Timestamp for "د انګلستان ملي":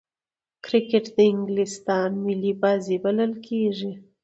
1.15-2.53